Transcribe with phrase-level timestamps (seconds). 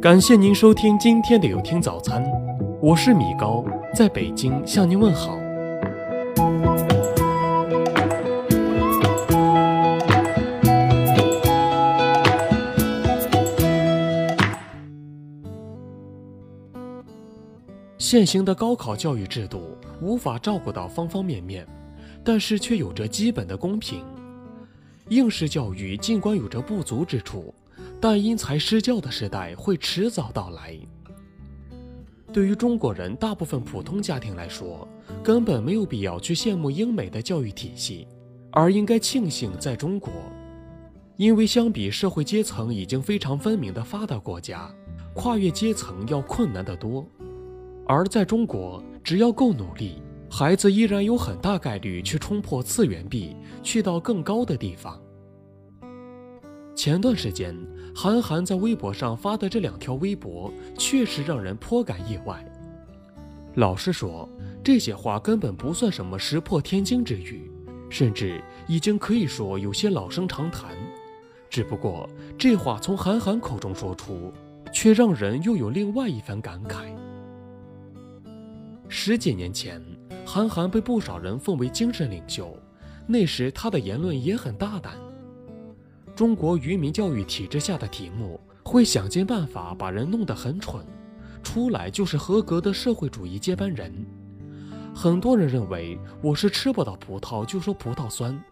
[0.00, 2.22] 感谢您收听今天的有听早餐，
[2.82, 5.38] 我是米高，在北京向您问好。
[17.98, 21.66] 现行的高考教育制度无法照顾到方方面面，
[22.22, 24.04] 但是却有着基本的公平。
[25.08, 27.54] 应试教育尽管有着不足之处。
[28.00, 30.78] 但因材施教的时代会迟早到来。
[32.32, 34.86] 对于中国人大部分普通家庭来说，
[35.22, 38.06] 根本没有必要去羡慕英美的教育体系，
[38.50, 40.12] 而应该庆幸在中国，
[41.16, 44.70] 因为相比社会阶层已经非常分明的发达国家，
[45.14, 47.06] 跨越阶层要困难得多。
[47.86, 55.00] 而在中国，只要够努力，孩子依然有很大概率去冲破次元壁，去到更高的地方。
[56.74, 57.56] 前段时间，
[57.98, 62.44] 韩寒在微博上发的这两条微博，确实让人颇感意外。
[63.54, 64.28] 老实说，
[64.62, 67.50] 这些话根本不算什么石破天惊之语，
[67.88, 68.38] 甚至
[68.68, 70.76] 已经可以说有些老生常谈。
[71.48, 74.30] 只不过，这话从韩寒口中说出，
[74.70, 76.94] 却让人又有另外一番感慨。
[78.90, 79.82] 十几年前，
[80.22, 82.54] 韩寒被不少人奉为精神领袖，
[83.06, 84.98] 那时他的言论也很大胆。
[86.16, 90.82] 中国愚民教育体制下的题目会想尽办法把人弄得很蠢，
[91.42, 93.92] 出来就是合格的社会主义接班人。
[94.94, 98.42] 很多人认为我是吃不到葡萄就说葡萄酸，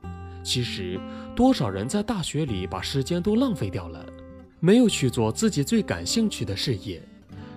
[0.43, 1.01] 其实
[1.35, 4.05] 多少人在大学里把时间都浪费掉了，
[4.61, 7.01] 没有去做自己最感兴趣的事业，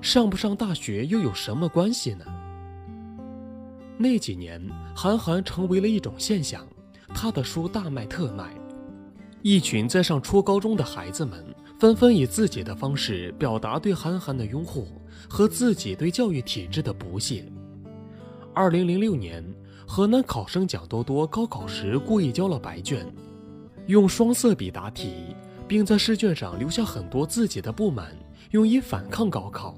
[0.02, 2.24] 上不上大学又有什么关系呢？
[3.98, 6.66] 那几年，韩寒成为了一种现象，
[7.14, 8.57] 他的书大卖特卖。
[9.50, 11.42] 一群在上初高中的孩子们
[11.80, 14.86] 纷纷以自己的方式表达对韩寒的拥护
[15.30, 17.46] 和自己对教育体制的不屑。
[18.54, 19.42] 二零零六年，
[19.88, 23.10] 河南考生蒋多多高考时故意交了白卷，
[23.86, 25.34] 用双色笔答题，
[25.66, 28.14] 并在试卷上留下很多自己的不满，
[28.52, 29.78] 用以反抗高考。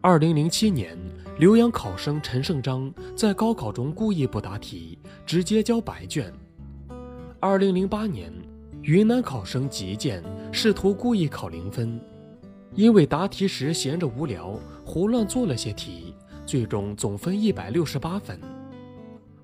[0.00, 0.96] 二零零七年，
[1.40, 4.96] 浏阳考生陈胜章在高考中故意不答题，
[5.26, 6.32] 直接交白卷。
[7.40, 8.32] 二零零八年。
[8.86, 12.00] 云南考生吉建试图故意考零分，
[12.76, 16.14] 因为答题时闲着无聊，胡乱做了些题，
[16.46, 18.38] 最终总分一百六十八分。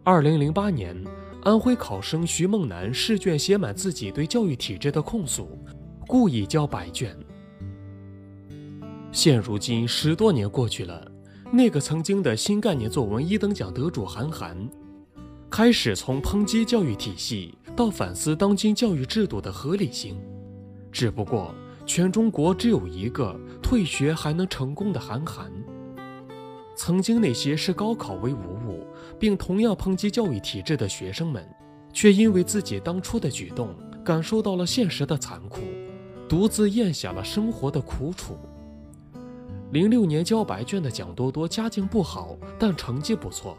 [0.05, 0.97] 二零零八年，
[1.43, 5.59] 安徽考生徐梦楠试卷写满自己对教育体制的控诉，
[6.07, 7.13] 故意交白卷。
[9.11, 11.11] 现如今十多年过去了，
[11.51, 14.57] 那个曾经的新概念作文一等奖得主韩寒。
[15.51, 20.21] 开始从抨击教育体系到反思当今教育制度的合理性，
[20.91, 21.55] 只不过
[21.87, 25.51] 全中国只有一个退学还能成功的韩寒。
[26.77, 28.87] 曾经那些视高考为无物，
[29.19, 31.47] 并同样抨击教育体制的学生们，
[31.93, 35.61] 却因为自己当初的举动感受到了现实的残酷，
[36.29, 38.37] 独自咽下了生活的苦楚。
[39.71, 43.57] 零六年交白卷的蒋多多家境不好，但成绩不错。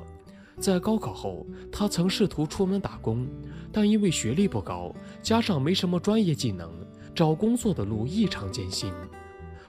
[0.60, 3.28] 在高考后，他曾试图出门打工，
[3.72, 6.72] 但因为学历不高，加上没什么专业技能，
[7.14, 8.94] 找工作的路异常艰辛，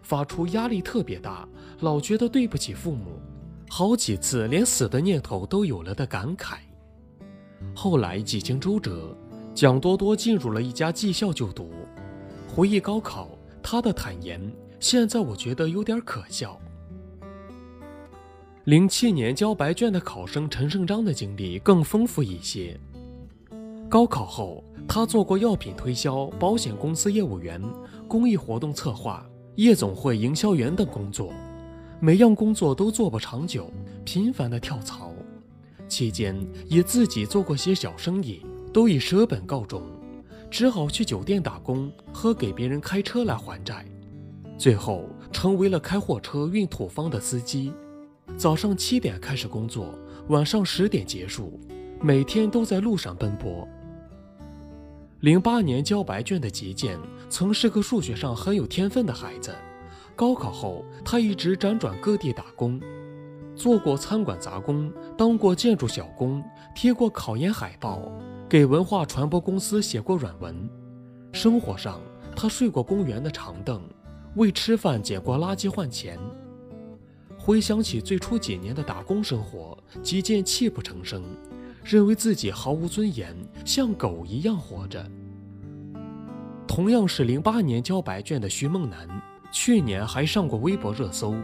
[0.02, 1.48] 发出压力特别大，
[1.80, 3.18] 老觉得对不起父母，
[3.68, 6.58] 好几次连死的念头都有了的感慨。
[7.74, 9.16] 后来几经周折，
[9.54, 11.72] 蒋多多进入了一家技校就读。
[12.46, 13.30] 回忆高考，
[13.62, 14.40] 他的坦言，
[14.78, 16.60] 现在我觉得有点可笑。
[18.64, 22.74] 零七年交白卷的考生陈胜章的经历更丰富一些。
[23.90, 27.62] 高考后，他做过药品推销、保险公司业务员、
[28.08, 29.22] 公益活动策划、
[29.56, 31.30] 夜总会营销员等工作，
[32.00, 33.70] 每样工作都做不长久，
[34.02, 35.12] 频繁的跳槽。
[35.86, 36.34] 期间
[36.66, 38.40] 也自己做过些小生意，
[38.72, 39.82] 都以舍本告终，
[40.50, 43.84] 只好去酒店打工和给别人开车来还债，
[44.56, 47.70] 最后成为了开货车运土方的司机。
[48.36, 49.96] 早上七点开始工作，
[50.28, 51.60] 晚上十点结束，
[52.00, 53.66] 每天都在路上奔波。
[55.20, 56.98] 零八年交白卷的吉建
[57.30, 59.54] 曾是个数学上很有天分的孩子，
[60.16, 62.80] 高考后他一直辗转各地打工，
[63.54, 66.42] 做过餐馆杂工，当过建筑小工，
[66.74, 68.12] 贴过考研海报，
[68.48, 70.68] 给文化传播公司写过软文。
[71.32, 72.00] 生活上，
[72.36, 73.80] 他睡过公园的长凳，
[74.34, 76.18] 为吃饭捡过垃圾换钱。
[77.44, 81.22] 回想起最初几年的打工生活，吉建泣不成声，
[81.84, 83.36] 认为自己毫无尊严，
[83.66, 85.06] 像狗一样活着。
[86.66, 89.06] 同样是零八年交白卷的徐梦楠，
[89.52, 91.34] 去年还上过微博热搜，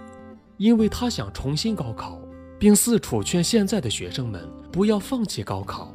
[0.56, 2.19] 因为他想重新高考，
[2.58, 5.94] 并四处劝现在的学生们不要放弃高考。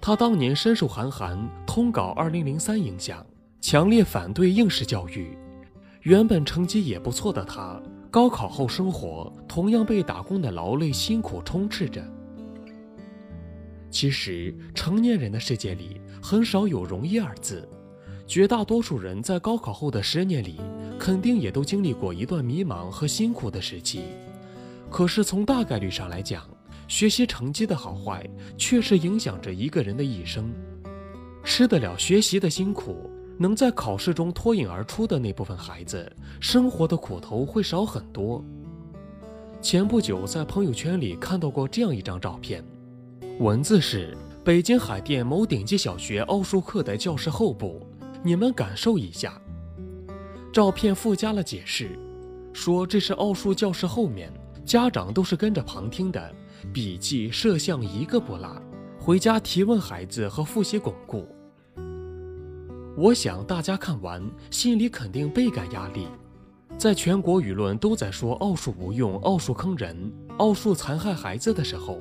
[0.00, 1.36] 他当年深受韩寒
[1.66, 3.26] 通稿2003》影响，
[3.60, 5.36] 强烈反对应试教育。
[6.02, 12.04] 原本成绩也不错的他，高考后生活同样被打工的劳累辛苦充斥着。
[13.88, 17.68] 其实，成年人的世界里很少有容易二字。
[18.26, 20.60] 绝大多数人在高考后的十年里，
[20.98, 24.02] 肯定也都经历过一段迷茫和辛苦的时期。
[24.88, 26.48] 可是从大概率上来讲，
[26.86, 28.24] 学习成绩的好坏
[28.56, 30.52] 确实影响着一个人的一生。
[31.42, 33.10] 吃得了学习的辛苦，
[33.40, 38.44] 能在考试中脱颖而出的那部分孩子，生活的苦头会少很多。
[39.62, 42.62] 前不久在朋友圈里看到过这样一张照片，
[43.38, 44.14] 文字是
[44.44, 47.80] 北京海淀某顶级小学奥数课的教室后部。
[48.22, 49.40] 你们感受一下，
[50.52, 51.98] 照片附加了解释，
[52.52, 54.30] 说这是奥数教室后面，
[54.66, 56.30] 家长都是跟着旁听的，
[56.74, 58.60] 笔记摄像一个不落，
[58.98, 61.26] 回家提问孩子和复习巩固。
[63.00, 66.06] 我想大家看完心里肯定倍感压力，
[66.76, 71.98] 在全国舆论都在说奥数无用、奥数坑人、奥数残害孩子的时候，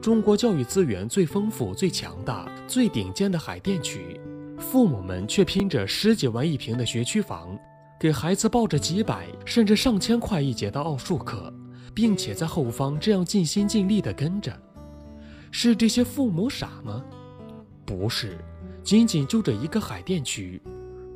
[0.00, 4.20] 中国教育资源最丰富、最强大、最顶尖的海淀区。
[4.56, 7.58] 父母们却拼着十几万一平的学区房，
[7.98, 11.52] 给孩子报着几百甚至上千块一节的奥数课，
[11.92, 14.56] 并且在后方这样尽心尽力地跟着。
[15.50, 17.02] 是这些父母傻吗？
[17.84, 18.38] 不是，
[18.86, 20.62] 仅仅就这一个海淀区，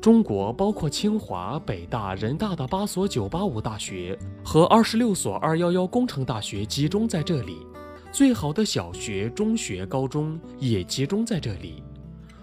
[0.01, 7.65] 中国包括清华、北大、人大的八所985大学和二十六所211工程大学集中在这里，
[8.11, 11.81] 最好的小学、中学、高中也集中在这里。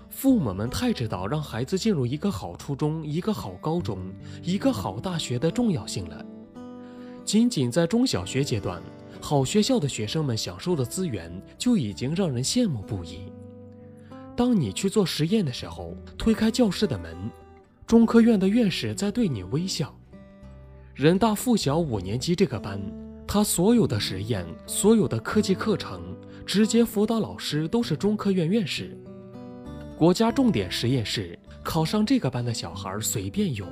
[0.09, 3.99] 父母们太知道让孩子进入一个好初中、一个好高中、
[4.43, 6.25] 一个好大学的重要性了。
[7.23, 8.83] 仅仅在中小学阶段，
[9.21, 13.31] 好学校的学生们享受的资源就已经让人羡慕不已。
[14.39, 17.29] 当你去做实验的时候，推开教室的门，
[17.89, 19.93] 中科院的院士在对你微笑。
[20.95, 22.81] 人大附小五年级这个班，
[23.27, 28.97] 他所有的实验、所有的科技课程，直接辅导老师都是中科院院士。
[29.97, 33.69] 国家重点实验室考上这个班的小孩随便用。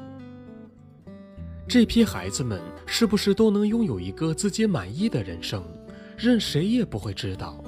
[1.68, 5.62] 这批孩子们是不是都能拥有一个自己满意的人生，
[6.18, 7.62] 任谁也不会知道。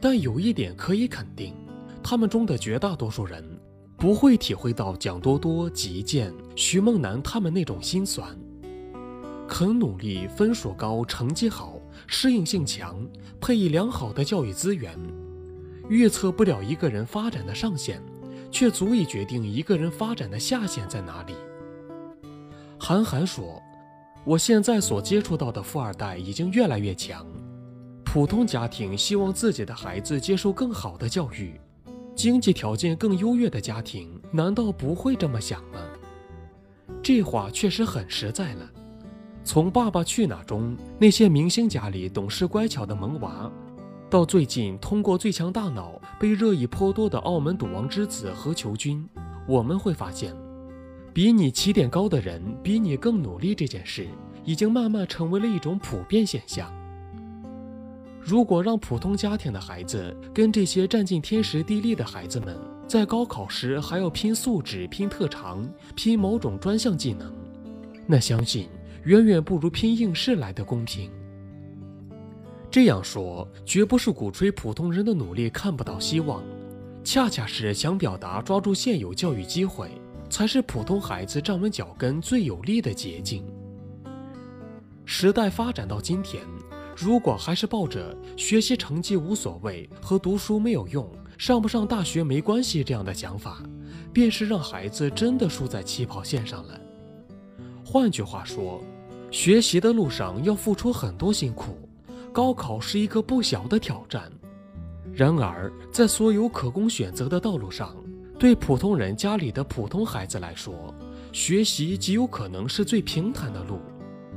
[0.00, 1.54] 但有一点可以肯定，
[2.02, 3.44] 他们中的绝大多数人
[3.96, 8.28] 不会体会到蒋多多、吉健、徐梦楠他们那种心酸。
[9.48, 13.06] 肯努力、分数高、成绩好、适应性强、
[13.40, 14.98] 配以良好的教育资源。
[15.88, 18.02] 预测不了一个人发展的上限，
[18.50, 21.34] 却足以决定一个人发展的下限在哪里。
[22.78, 23.60] 韩寒说
[24.24, 27.26] ：“我现在所接触到的富二代已经越来越强，
[28.04, 31.60] 普通家庭希望自己的孩子接受更好的教育，
[32.14, 35.80] 经济条件更优越的家庭难道不会这么想吗？”
[37.02, 38.70] 这话确实很实在了。
[39.44, 43.50] 从《爸爸去哪儿》中那些明星家里懂事乖巧的萌娃。
[44.08, 49.04] 到最近，通过《最强大脑》被热议颇多的澳门赌王之子何球君，
[49.48, 50.36] 我们会发现，
[51.12, 54.06] 比你起点高的人比你更努力这件事，
[54.44, 56.70] 已经慢慢成为了一种普遍现象。
[58.24, 67.32] 如果让普通家庭的孩子跟这些占尽天时地利的孩子们在高考时还要拼素质、拼特长、拼某种专项技能，
[68.06, 68.68] 那相信
[69.04, 71.10] 远远不如拼应试来的公平。
[72.70, 76.42] 这样说绝不是鼓吹普通人的努力看不到希望，
[77.02, 79.90] 恰恰是想表达抓住现有教育机会
[80.30, 83.44] 才是普通孩子站稳脚跟最有力的捷径。
[85.04, 86.42] 时代发展到今天，
[86.96, 91.08] 如果还是抱着学习成绩无所谓和读书没有用、
[91.38, 93.62] 上不上大学没关系这样的想法，
[94.12, 96.80] 便是让孩子真的输在起跑线上了。
[97.84, 98.80] 换句话说，
[99.30, 101.78] 学习的路上要付出很多辛苦。
[102.32, 104.32] 高考是一个不小的挑战，
[105.12, 107.94] 然而在所有可供选择的道路上，
[108.38, 110.94] 对普通人家里的普通孩子来说，
[111.30, 113.80] 学习极有可能是最平坦的路，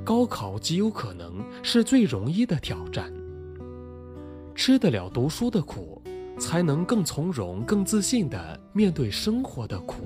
[0.05, 3.11] 高考极有可能是最容易的挑战。
[4.53, 5.99] 吃得了读书的苦，
[6.39, 10.05] 才能更从容、更自信地面对生活的苦。